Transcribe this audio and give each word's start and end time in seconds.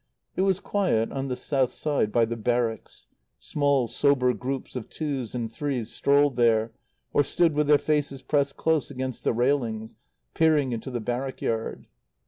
It 0.35 0.41
was 0.41 0.59
quiet 0.59 1.11
on 1.11 1.27
the 1.27 1.35
south 1.35 1.71
side 1.71 2.11
by 2.11 2.25
the 2.25 2.35
Barracks. 2.35 3.05
Small, 3.37 3.87
sober 3.87 4.33
groups 4.33 4.75
of 4.75 4.89
twos 4.89 5.35
and 5.35 5.53
threes 5.53 5.91
strolled 5.91 6.37
there, 6.37 6.71
or 7.13 7.23
stood 7.23 7.53
with 7.53 7.67
their 7.67 7.77
faces 7.77 8.23
pressed 8.23 8.57
close 8.57 8.89
against 8.89 9.23
the 9.23 9.31
railings, 9.31 9.95
peering 10.33 10.71
into 10.71 10.89
the 10.89 11.01
barrack 11.01 11.39
yard. 11.43 11.85